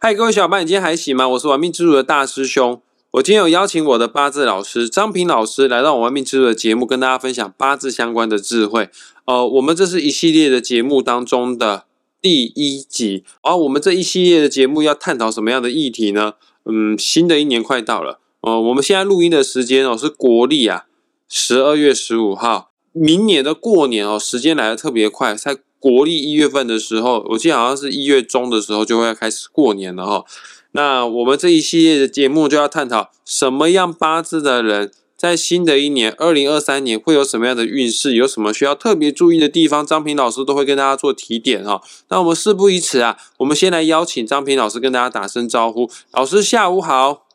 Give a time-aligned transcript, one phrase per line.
[0.00, 1.28] 嗨，各位小伙伴，你今天还行吗？
[1.30, 2.80] 我是玩命之路的大师兄。
[3.10, 8.90] 我今天有邀请我的八字老师张平老师来到我玩命之路的节目，跟大家分享八字相关的智慧。
[9.24, 11.86] 呃，我们这是一系列的节目当中的
[12.22, 16.34] 第一集，而我们这一系列的节目要探讨什么样的议题呢？
[16.64, 20.84] 嗯，新的一年快到了，呃，我们现在录音的时间哦是国历啊
[21.28, 25.56] 十二月十五号，明年的过年哦，时间来的特别快，在。
[25.80, 30.24] 国历一月份的时候，我记得好像是一月中的时候就会开始过年了哈。
[30.72, 41.80] 那我们这一系列的节目就要探讨什么样八字的人在新的一年二零二三年会有什么样的运势，有什么需要特别注意的地方，张平老师都会跟大家做提点哈。
[42.08, 45.90] 那我们事不宜迟啊，我们先来邀请张平老师跟大家打声招呼。
[46.12, 47.26] 老师下午好，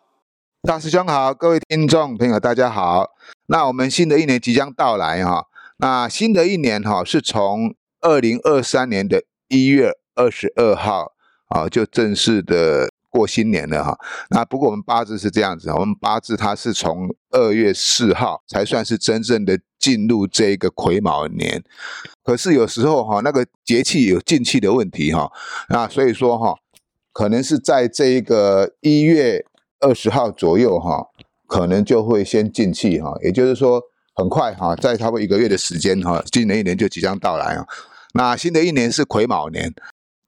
[0.62, 3.10] 大师兄好，各位听众朋友大家好。
[3.48, 5.48] 那我们新的一年即将到来哈，
[5.80, 11.14] 那新的一年哈是从二零二三年的一月二十二号
[11.48, 13.98] 啊，就正式的过新年了哈。
[14.30, 21.64] 那不过我们八字是这样子，我们八字它是从二月四号才算是真正的进入这个癸卯年。
[22.24, 25.32] 可是有时候哈，那个节气有进气的问题哈，
[25.70, 26.56] 那所以说哈，
[27.12, 29.46] 可能是在这一个一月
[29.80, 31.08] 二十号左右哈，
[31.48, 33.14] 可能就会先进气哈。
[33.22, 33.82] 也就是说，
[34.16, 37.66] 很快哈，在差不多一个月的时间哈，今年一年就即将到来啊。
[38.14, 39.74] 那新的一年是癸卯年，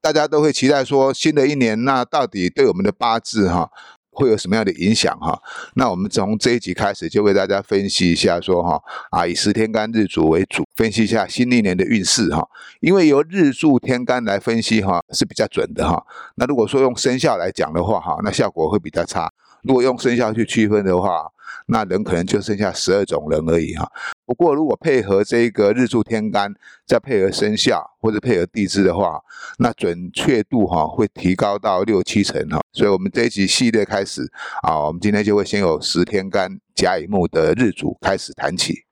[0.02, 3.69] 大家都会期待说，新的一年那到底对我们的八字哈
[4.11, 5.39] 会有什么样的影响哈？
[5.75, 12.47] 那我们从这一集开始就为大家分析一下说哈啊，以十天干日主为主，分析一下新一年的运势哈。
[12.80, 16.03] 因为由日柱天干来分析哈是比较准的哈。
[16.36, 19.31] 那如果说用生肖来讲的话哈，那效果会比较差。
[19.61, 21.27] 如果用生肖去区分的话，
[21.67, 23.91] 那人可能就剩下十二种人而已哈。
[24.25, 26.53] 不过如果配合这个日柱天干，
[26.85, 29.19] 再配合生肖或者配合地支的话，
[29.59, 32.59] 那准确度哈会提高到六七成哈。
[32.73, 34.29] 所以，我们这一集系列开始
[34.63, 38.83] 啊，我们今天就会先有十天干甲乙木的日主开始谈起。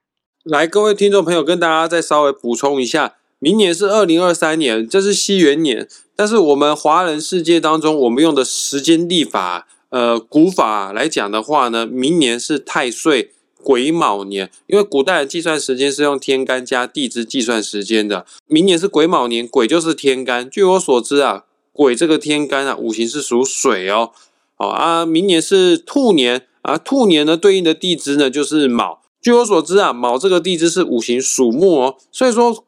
[0.44, 9.66] 来，各位听众朋友，跟大家再稍微补充一下，明年是二零二三年，这是西元年，但是我们华人世界当中，我们用的时间历法。
[9.94, 13.30] 呃，古法来讲的话呢，明年是太岁
[13.62, 18.26] 癸卯年，因为古代的计算时间是用天干加地支计算时间的。
[18.48, 20.50] 明年是癸卯年，癸就是天干。
[20.50, 24.10] 据我所知啊，癸这个天干啊，五行是属水哦。
[24.56, 29.00] 好啊，明年是兔年啊，兔年呢对应的地支呢就是卯。
[29.22, 32.64] 据我所知啊，卯这个地支是五行属木哦，所以说。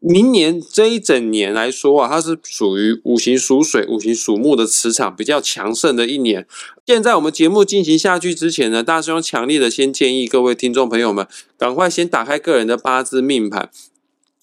[0.00, 6.46] 明年这一整年来说啊，它是属于五行属水、五行属木的磁场比较强盛的一年。
[6.86, 11.26] 现在我们节目进行下去之前呢，大师兄强烈的先建议各位听众朋友们，
[11.58, 13.70] 赶快先打开个人的八字命盘，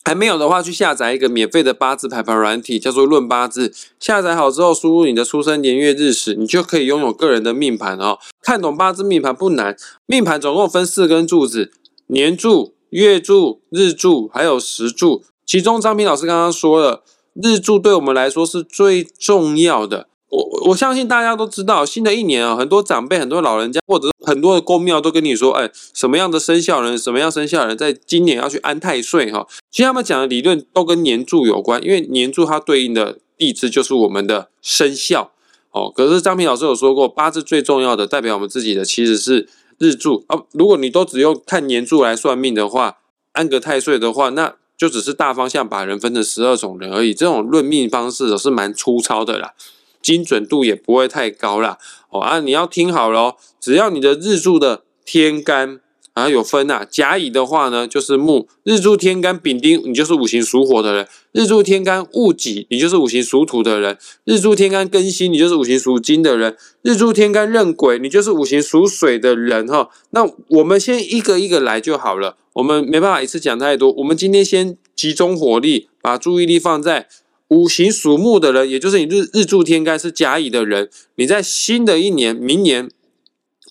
[0.04, 3.70] 还没有的话，去下载一个免费的八字排盘软体，叫做《论八字》。
[4.00, 8.20] 下载好之后，输入你的出生年月日时，你就可以拥有个人的命盘哦。
[8.44, 9.76] 看懂八字命盘不难，
[10.06, 11.72] 命盘总共分四根柱子：
[12.06, 15.24] 年柱、月柱、日柱，还有时柱。
[15.48, 17.04] 其中张平老师刚刚说了，
[17.42, 20.10] 日柱对我们来说是最重要的。
[20.30, 29.48] 我我相信大家都知道，新的一年啊，很多长辈、很多老人家，或者很多的公庙都跟你说，哎，什么样的生肖人，什么样生肖人，在今年要去安太岁哈。
[29.72, 35.32] 其实他们讲的理论都跟年柱有关，因为年柱它对应的地支就是我们的生肖
[35.72, 35.90] 哦。
[35.96, 39.48] 可是张平老师有说过，八字最重要的代表我们自己的其实是
[39.78, 40.42] 日柱啊。
[40.52, 42.98] 如果你都只用看年柱来算命的话，
[43.32, 49.54] 安个太岁的话，那就只是大方向把人分成十二种人而已，这种论命方式是蛮粗糙的啦，
[50.02, 51.78] 精准度也不会太高啦。
[52.12, 55.82] 哦啊，你要听好了，只要你的日柱的天干。
[56.14, 56.84] 啊，有分呐。
[56.90, 69.90] 甲乙的话呢，就是木；日柱天干丙丁，你就是五行属火的人；日柱天干戊己，你就是五行属土的人；日柱天干庚辛，你就是五行属金的人；日柱天干壬癸，你就是五行属水的人哈。
[70.10, 73.92] 那我们先一个一个来就好了，我们没办法一次讲太多。
[73.94, 77.08] 我们今天先集中火力，把注意力放在
[77.50, 82.90] 五行属木的人，也就是你日日柱天干是甲乙的人，你在新的一年，明年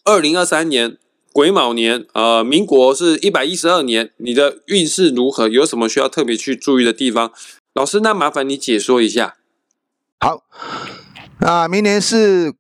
[0.05, 0.97] 二零二三年。
[1.33, 5.47] 癸卯年，呃，民国是一百一十二年，你的运势如何？
[5.49, 7.31] 有什么需要特别去注意的地方？
[7.75, 9.37] 老师，那麻烦你解说一下。
[10.19, 10.45] 好，
[11.41, 12.55] 那明年是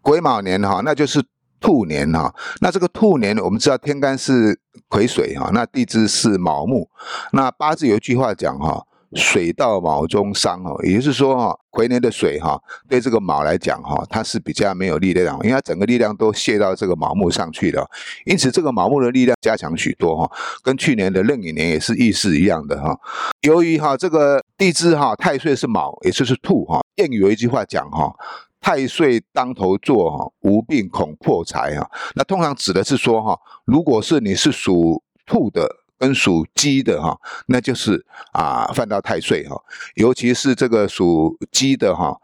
[0.00, 1.24] 癸卯年哈，那就是
[1.60, 2.34] 兔年哈。
[2.60, 4.58] 那这个兔年，我们知道天干是
[4.88, 6.88] 癸水哈，那地支是卯木。
[7.32, 8.86] 那八字有一句话讲哈。
[9.16, 12.56] 水到卯中伤哦，也就是说哈，癸年的水哈，
[12.88, 17.84] 对这个卯来讲哈，它是比较没有力量，因为它整个力量都泄到这个卯木上去了，
[18.24, 20.30] 因此这个卯木的力量加强许多哈，
[20.62, 22.96] 跟去年的壬寅年也是意思一样的哈。
[23.40, 28.14] 由于哈这个地支哈太岁是卯，也就是兔哈，谚语有一句话讲哈，
[28.60, 31.90] 太岁当头坐哈，无病恐破财哈。
[32.14, 35.66] 那通常指的是说哈，如果是你是属兔的
[35.98, 39.56] 跟属鸡的哈，那就是啊犯到太岁哈，
[39.94, 42.20] 尤其是这个属鸡的哈，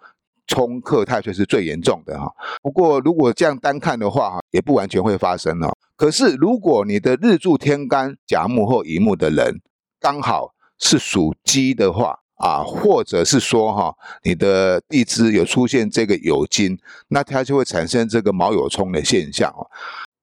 [0.47, 2.31] 冲克太岁是最严重的哈。
[2.63, 5.77] 不过如果这样单看的话哈，也不完全会发生哦。
[5.97, 9.63] 可是如果你的日柱天干甲木或乙木的人
[9.99, 16.79] 刚好是属鸡的话啊，或者是说哈，你的地支有出现这个酉金，
[17.09, 19.65] 那它就会产生这个卯酉冲的现象啊。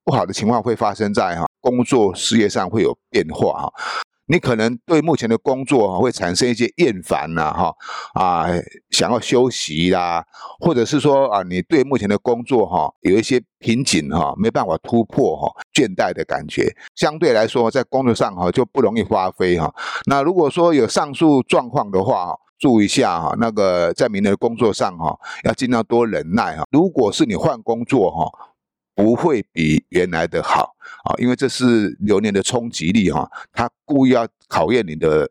[0.04, 3.74] 不好的情况会发生在哈工作事业上会有变化哈，
[4.28, 7.76] 你可能对目前的工作哈会产生一些厌烦呐哈
[8.14, 8.48] 啊
[8.90, 10.26] 想要休息啦，
[10.60, 19.74] 或者是说啊你对目前的工作哈有一些瓶颈哈没办法突破哈倦怠的感觉，相对来说在工作上哈就不容易发挥哈。
[20.06, 26.64] 那如果说有上述状况的话，注意一下哈，那个在明年的工作上哈要尽量多忍耐哈。
[26.72, 28.32] 如果是你换工作哈。
[28.96, 35.30] 不会比原来的好啊，因为这是流年的冲击力哈，他故意要考验你的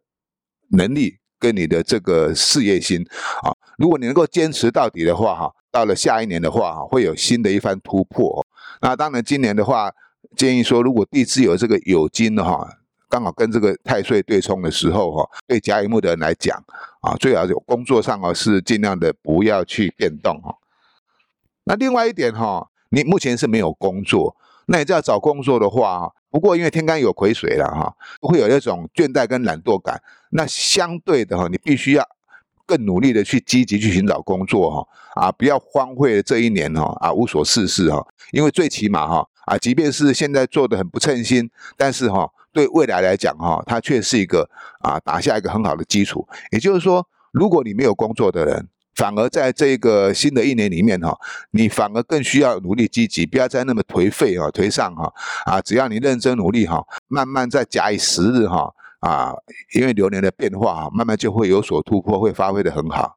[0.70, 3.00] 能力跟你的这个事业心
[3.42, 3.54] 啊。
[3.78, 8.44] 如果你能够坚持到底的话哈，到了下一年的话哈，会有新的一番突破。
[8.80, 9.92] 那当然今年的话，
[10.36, 12.68] 建议说如果地支有这个酉金的哈，
[13.08, 16.60] 刚好跟这个太岁对冲的时候哈，对甲乙木的人来讲
[17.02, 20.52] 啊，最好有工作上啊是尽量的不要去变动哈。
[21.62, 22.68] 那另外一点哈。
[22.92, 24.36] 你目前是没有工作，
[24.66, 30.00] 那你在找工作的话，不过因为天干有癸水了哈，会有那种倦怠跟懒惰感。
[30.30, 32.06] 那相对的哈，你必须要
[32.66, 38.06] 更努力的去积极去寻找工作哈，啊，不要荒废这一年哈，啊，无所事事哈。
[38.30, 44.48] 因为最起码哈，啊，即便是现在做的很不称心，但是哈，对未来来讲哈，它却是一个
[44.80, 46.28] 啊，打下一个很好的基础。
[46.50, 51.18] 也就是说，如果你没有工作的人，反而在这个新的一年里面哈，
[51.52, 55.12] 你反而更需要努力积极，不要再那么颓废啊、颓丧哈
[55.46, 55.60] 啊！
[55.60, 59.32] 只要你认真努力哈，慢慢再假以时日哈啊，
[59.74, 63.16] 因为流年的变化哈，慢慢就会有所突破，会发挥的很好。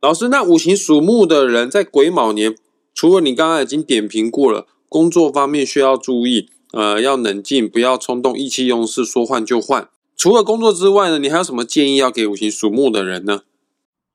[0.00, 2.54] 老师，那五行属木的人在癸卯年，
[2.94, 9.88] 除了你刚刚已经点评过了，工作方面需要注意，呃，要冷静，不要冲动、意气用事，说换就换。
[10.16, 13.40] 除了工作之外呢，你还有什么建议要给五行属木的人呢？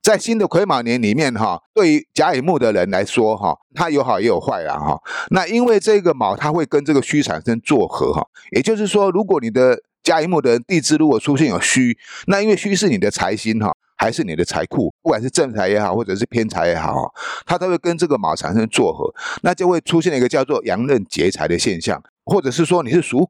[0.01, 4.99] 在新的癸卯年里面，哈，对于甲乙木的人来说，哈，它有好也有坏啦，哈。
[5.29, 8.25] 那因为这个卯，它会跟这个戌产生作合，哈。
[8.51, 11.95] 也就是说，如果你的甲乙木的地支如果出现有戌，
[12.25, 17.13] 那因为戌是你的财星，哈，还是你的财库，不管是正财也好，或者是偏财也好，
[17.45, 19.13] 它都会跟这个卯产生作合，
[19.43, 23.29] 那就会出现一个叫做阳刃劫财的现象，或者是说你是属。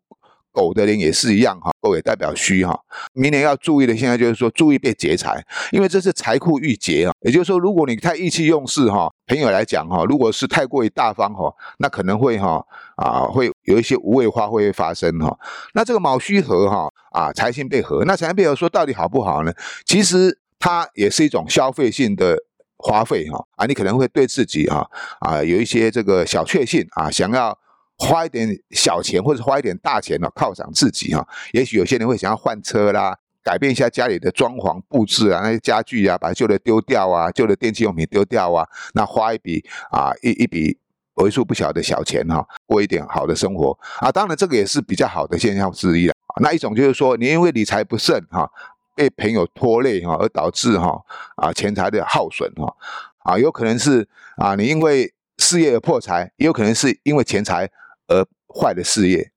[0.51, 2.77] 狗的人也是一样哈，狗也代表虚哈。
[3.13, 7.13] 明年要注意的现在就是说，注意被劫财，因为这是财库遇劫啊。
[7.21, 12.65] 也就是说，如果你太意气用事哈，朋友来讲哈，如果是太过于大方哈，那可能会哈
[12.95, 15.37] 啊会有一些无谓花会发生哈。
[15.73, 19.53] 那这个卯戌合哈啊财星被合，那财星被合说到底好不好呢？
[19.85, 22.37] 其实它也是一种消费性的
[22.77, 24.89] 花费哈啊，你可能会对自己哈
[25.19, 27.57] 啊有一些这个小确幸啊，想要。
[28.01, 31.25] 花一点小钱或者花一点大钱呢，犒赏自己哈。
[31.51, 40.75] 也许有些人会想要换车啦，改变一下家里的装潢布置啊，那些家具啊，把旧的丢掉啊，旧的电器用品丢掉啊，那花一笔啊一一笔
[41.15, 44.11] 为数不小的小钱哈，过一点好的生活啊。
[44.11, 46.13] 当然这个也是比较好的现象之一了。
[46.41, 48.49] 那一种就是说，你因为理财不慎哈，
[48.95, 50.99] 被朋友拖累哈，而导致哈
[51.35, 52.75] 啊钱财的耗损哈
[53.19, 57.69] 啊，有可能是啊你因为事业而破财，也有可能是因为钱财。
[58.11, 59.31] 而坏的事业，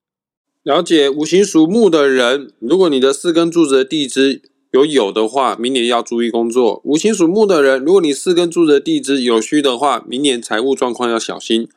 [0.63, 4.41] 了解五行属木的人，如果你的四根柱子的地支
[4.71, 6.81] 有有的话，明年要注意工作。
[6.83, 11.69] 五行属木的人，如果你四根柱子的地支有虚的话，明年财务状况要小心。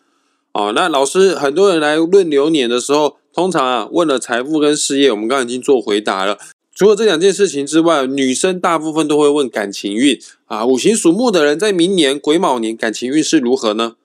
[0.53, 6.39] 哦，那老师，很多人来论流年的时候，通常啊问了财富跟事业，我们刚刚已经做回答了。
[6.75, 10.65] 除了这两件事情之外，女生大部分都会问感情运啊。
[10.65, 13.97] 五行属木的人在明年癸卯年感情运是如何呢？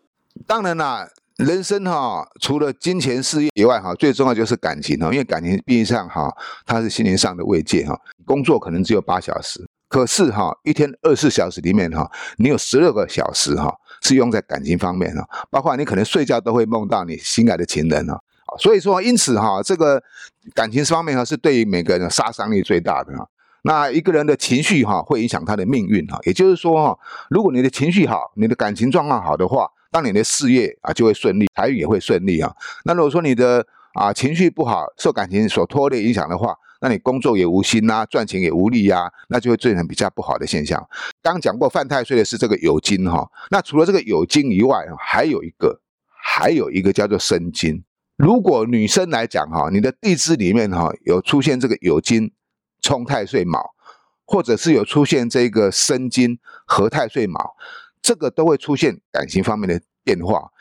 [0.45, 1.09] 当然啦。
[1.43, 5.11] 人生哈，除了金钱事业以外哈，最重要就是感情哈。
[5.11, 6.33] 因为感情毕竟上哈，
[6.65, 7.99] 它是心灵上的慰藉哈。
[8.25, 9.59] 工作可能只有八小时，
[9.89, 15.27] 可是哈，一天二十四小时里面哈，你有十六个小时哈，是用在感情方面哈。
[15.51, 18.17] 包括你可能睡觉都会梦到你心爱的情人哈。
[18.57, 20.01] 所以说，因此哈，这个
[20.53, 23.27] 感情方面哈，是对于每个人杀伤力最大的哈。
[23.63, 26.17] 那一个人的情绪哈，会影响他的命运哈。
[26.23, 26.97] 也就是说哈，
[27.29, 29.69] 如果你的情绪好，你的感情状况好的话。
[29.93, 32.51] 当你的事业啊就会顺利，财运也会顺利啊。
[32.83, 40.83] 那如果说你的啊情绪不好，受感情所拖累影响的话，那你工作也无心呐、赚钱也无力呀、那就会造成比较不好的现象。
[41.21, 47.83] 刚讲过犯太岁的是这个酉金哈，那除了这个酉金以外，还有一个，还有一个叫做申金。
[48.17, 52.33] 如果女生来讲哈，你的地支里面哈有出现这个酉金
[52.81, 53.75] 冲太岁卯，
[54.25, 57.55] 或者是有出现这个申金合太岁卯，
[58.03, 60.51] 这个都会出现感情方面的变化。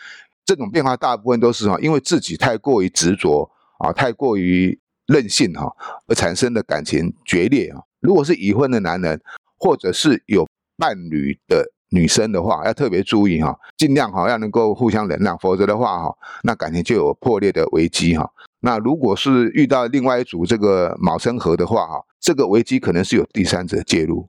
[0.45, 5.71] 这种变化大部分都是哈，因为自己太过于执着啊，太过于任性哈，
[6.07, 7.81] 而产生的感情决裂啊。
[8.01, 9.21] 如果是已婚的男人，
[9.59, 18.29] 或者是有伴侣的女生的话，要特别注意哈，尽量哈要能够互相忍让，否则的话哈，那感情就有破裂的危机哈。
[18.61, 24.29] 那如果是遇到另外一组这个卯生合的话哈，这个危机可能是有第三者介入。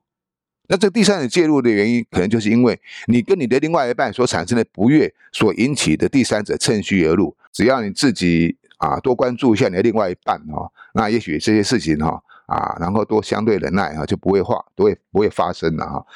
[0.66, 7.36] 那这第三者介入的原因，可能就是因为你跟你的另外一半所产生的不悦所引起的第三者趁虚而入。
[7.52, 16.06] 只要你自己啊多关注一下你的另外一半哈，那也许这些事情哈啊，然后多相对忍耐哈，就不会化不会不会发生了哈。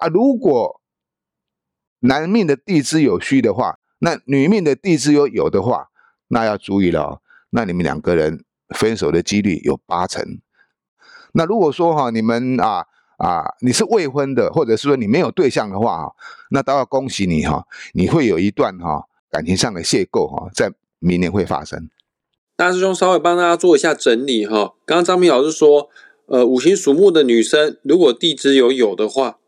[0.00, 0.80] 啊，如果
[2.00, 5.88] 男命的地支有虚的话，那女命的地支有有的话，
[6.28, 7.20] 那要注意了哦。
[7.50, 8.44] 那你们两个人
[8.76, 10.40] 分手的几率有八成。
[11.32, 12.86] 那如果说哈，你们啊
[13.18, 16.12] 啊，你是未婚的，或者是说你没有对象的话啊，
[16.50, 21.88] 那都要恭喜你哈，你会有一段哈感情上的邂逅哈，在明年会发生。
[22.56, 24.74] 大师兄稍微帮大家做一下整理哈。
[24.86, 25.88] 刚刚张明老师说，
[26.26, 29.38] 呃，五行属木的女生如果地支有酉的话，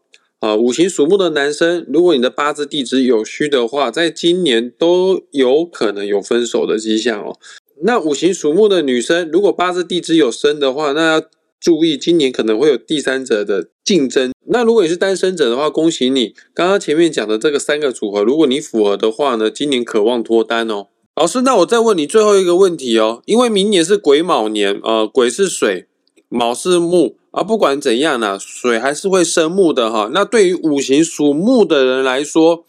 [0.40, 7.38] 啊，五行属木的男生，如果你的八字地支有虚的话，在今年都有可能有分手的迹象哦。
[7.82, 11.22] 那五行属木的女生，如果八字地支有生的话，那要
[11.60, 14.32] 注意今年可能会有第三者的竞争。
[14.48, 20.88] 那如果你是单身者的话，恭喜你，刚刚前面讲的这个三个组合，如果你符合的话呢，今年渴望脱单哦。
[21.16, 25.86] 老师，那我再问你最后一个问题哦，因为明年是癸卯年，呃，癸是水，
[26.28, 27.16] 卯是木。
[27.32, 30.08] 啊，不管怎样呢，水还是会生木的哈。
[30.10, 32.64] 那对于五行属木的人来说，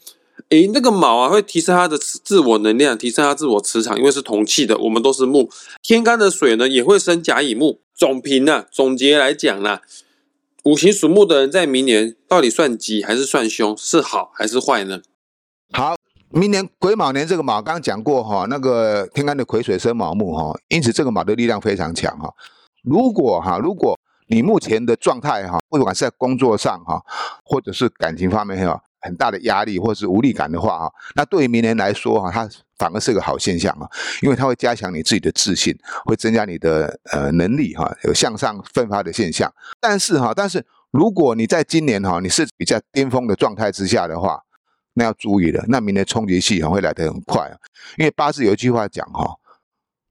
[0.49, 5.49] 诶，那个卯啊，会提升他的自我能量，提升他自我磁场，因为是同气的，我们都是木。
[5.81, 7.81] 天干的水呢，也会生甲乙木。
[7.93, 9.79] 总评呢，总结来讲呢，
[10.63, 15.01] 五行属木的人在明年到底算吉还是算凶，是好还是坏呢？
[15.73, 15.95] 好，
[16.29, 22.31] 明年癸卯年这个卯，刚刚讲过哈，那个天干的癸水生卯木哈，因此这个卯的力量非常强哈。
[22.83, 27.01] 如果哈，如果你目前的状态哈，不管是在工作上哈，
[27.43, 32.47] 或者是感情方面哈，很大的压力或是无力感的话啊，那对于明年来说哈，它
[32.77, 33.89] 反而是个好现象啊，
[34.21, 39.51] 因为它会加强你自己的自信，会增加你的呃能力哈，有向上奋发的现象。
[39.79, 44.39] 但是哈，但是如果你在今年哈，你是比较巅峰的状态之下的话，
[44.93, 47.57] 那要注意了，那明年冲击性会来得很快啊，
[47.97, 49.35] 因为八字有一句话讲哈，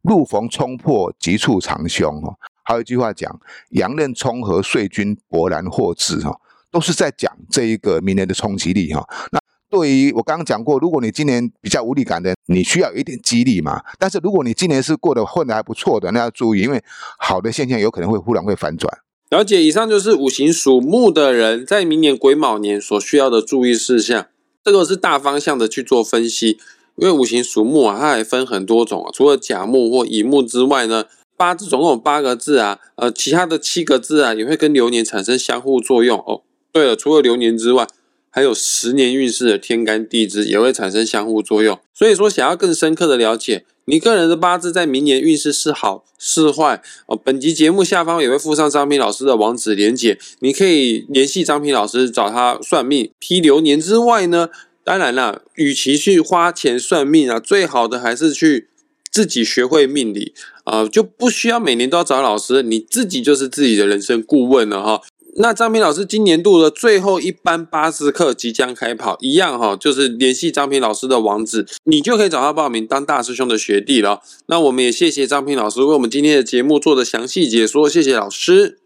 [0.03, 2.35] 路逢冲破，急促长凶哈。
[2.69, 3.39] 还有一句话讲
[3.71, 6.37] “阳刃冲合，岁君勃然获志”哈，
[6.77, 9.03] 都是在讲这一个明年的冲击力哈。
[9.33, 9.41] 那
[9.71, 13.83] 对于我刚刚讲过，如果你今年比较无力感的，你需要有一点激励嘛。
[13.99, 16.85] 但是如果你今年是过得混得还不错的，那要注意，因为
[17.19, 18.95] 好的现象有可能会忽然会反转。
[19.31, 24.27] 了解，以上就是五行属木的人在明年癸卯年所需要的注意事项。
[24.63, 26.59] 这个是大方向的去做分析，
[26.97, 31.07] 因为五行属木啊，它还分很多种啊，除了甲木或乙木之外呢。
[31.39, 36.41] 八字总共有八个字啊，呃，其他的七个字啊也会跟流年产生相互作用哦。
[36.77, 37.89] 对了，除了流年之外，
[38.29, 41.81] 还有十年运势的天干地支也会产生相互作用。
[41.95, 54.51] 所以说，想要更深刻的了解你个人的八字在明年运势是好是坏哦，本集节目下方也会附上张平老师的网址连接，你可以联系张平老师找他算命批流年之外呢，
[54.85, 58.69] 当然了，与其去花钱算命啊，最好的还是去。
[59.09, 65.01] 自己学会命理啊，就不需要每年都要找老师，你自己就是自己的人生顾问了哈。
[65.39, 74.23] 那张平老师今年度的最后一班巴士课即将开跑，一样哈，就是联系张平老师的网址，你就可以找他报名当大师兄的学弟了。
[74.47, 78.79] 那我们也谢谢张平老师为我们今天的节目做的详细解说，谢谢老师。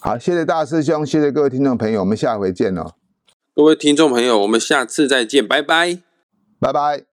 [0.00, 2.94] 好，谢谢大师兄，谢谢各位听众朋友，我们下回见哦。
[3.54, 5.98] 各位听众朋友，我们下次再见，拜拜，
[6.58, 7.04] 拜拜。